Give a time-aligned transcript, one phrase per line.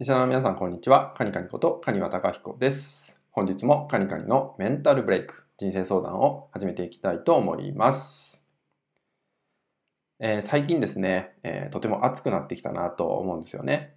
[0.00, 1.12] リスナーの皆さん、こんにちは。
[1.16, 3.20] カニカニことカニワタカヒコです。
[3.32, 8.44] 本日もカニカニのメンタルブレイク、人生相談を始めていきたいと思います。
[10.20, 13.96] えー最近ですね、えーとても暑くなってきたなと思うんですよね。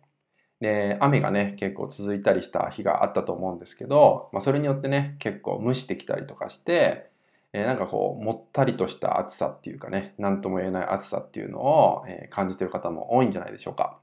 [0.60, 7.12] で、雨がね、結構続いたりした日があったと思うんですけど、まあ、それによってね、結構蒸してきたりとかして、
[7.54, 13.99] えーなんかこう、もったりとした暑さっていうかね、なんとも言えない暑さっていうのを、えー感じている方も多いんじゃないでしょうか。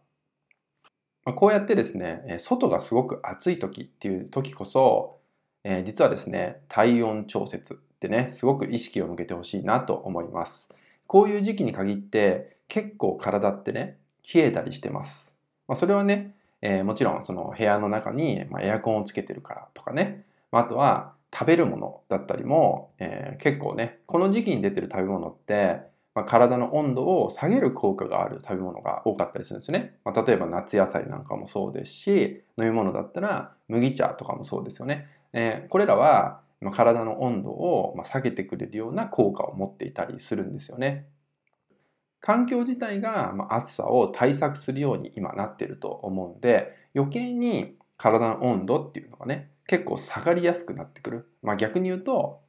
[1.29, 5.19] まあこうやってですね、外がすごく暑い時っていう時こそ、
[5.63, 10.71] えー実はですね、体温調節ってね、すごく意識を向けてほしいなと思います。
[11.07, 13.99] こういう時期に限って結構体ってね、
[14.33, 15.35] 冷えたりしてます。
[15.67, 25.83] まあ、それはね、えーもちろんその部屋の中に、エアコンをつけてるからとかね、まあ、あとは食べるものだったりも、えー結構ね、この時期に出てる食べ物って、
[26.19, 29.95] まあ、体の温度を下げる効果がある食べ物が多かったりするんですよね。
[30.05, 35.07] まあ、例えば夏野菜なんかもそうですし、飲み物だったら麦茶とかもそうですよね。
[35.33, 41.07] えーこれらは、まあ、体の温度をま下げてくれるような効果を持っていたりするんですよね。
[42.21, 51.29] 環境自体がま暑さを対策するように今なってると思うんで余計に体の温度っていうのがね結構下がりやすくなってくる。
[51.45, 52.41] まあ、逆に言うと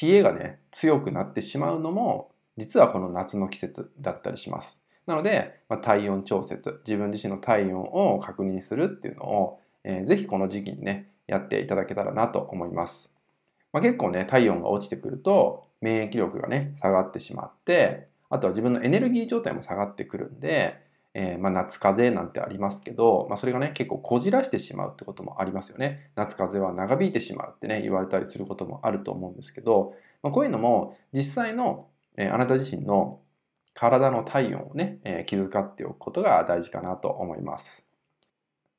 [0.00, 4.84] 冷えがね強くなってしまうのも実はこの夏の季節だったりします。
[5.06, 13.14] なので、まあ、体温調節自分自身の体温を確認するっていうのを、えーぜひこの時期にねやっていただけたらなと思います。
[13.72, 20.82] まあ、結構ね体温が落ちてくると免疫力がね下がってしまってあとは自分のエネルギー状態も下がってくるんで、
[21.14, 31.86] えーまあ、夏風邪なんてありますけど、まあ、それがね結構こじらしてしまうってこともありますよね夏風邪は長引いてしまうってね言われたりすることもあると思うんですけど、まあ、こういうのも実際の、
[32.18, 33.20] えあなた自身の
[33.72, 37.86] 体の体温をね、え気遣っておくことが大事かなと思います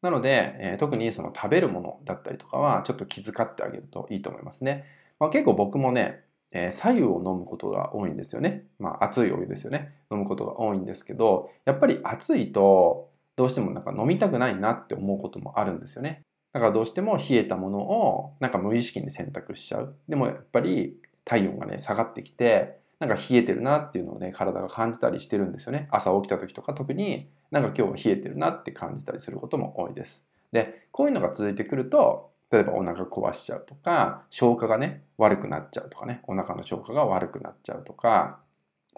[0.03, 4.85] なので、え特にその食べるものだったりとかはちょっと気遣ってあげるといいと思いますね、
[5.19, 8.65] まあ、結構僕もねえー左右を飲むことが多いんですよね。
[8.79, 9.93] まあ熱いお湯ですよね。
[10.11, 16.21] 飲むことが多いんですけど、やっぱり暑いとどうしてもなんか飲みたくないなって思うこともあるんですよね。
[16.53, 19.95] だからどうしても冷えたものをなんか無意識に選択しちゃう。
[20.07, 25.87] でもやっぱり体温がね下がってきて、なんか冷えてるなっていうのをね体が感じたりしてるんですよね。
[25.91, 30.25] 朝起きた時とか特になんか今日は冷えてるなって感じたりすることも多いです。
[30.51, 38.39] で、こういうのが続いてくると例えばお腹壊しちゃうとか消化がね悪くなっちゃうとかねお腹の消化が悪くなっちゃうとか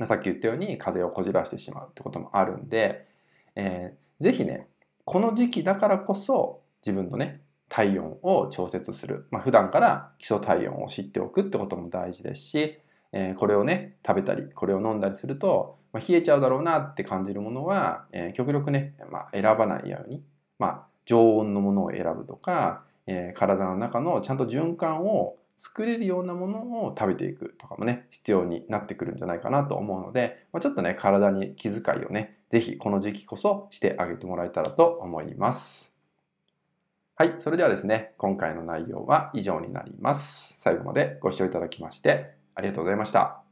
[0.06, 3.06] さっき言ったように風邪をこじらしてしまうってこともあるんで、
[3.56, 4.67] えー、ぜひね
[5.03, 12.79] この時期だからこそ自分のね体温を調節する、まあ、普段から基礎体温を知っておくってことも大事ですし、
[13.13, 20.23] えーこれをね食べたりこれを飲んだりすると、まあ、冷えちゃうだろうなって感じるものは、えー極力ね、まあ、選ばないように、
[20.59, 35.93] まあ、常温のものを選ぶとかえー体の中のちゃんと循環を作れるようなものを食べていくとかもね必要になってくるんじゃないかなと思うので、まあ、ちょっとね体に気遣いをね是非この時期こそしてあげてもらえたらと思います。
[37.16, 40.55] はいそれではですね今回の内容は以上になります。
[40.59, 43.50] 最後までご視聴いただきましてありがとうございました。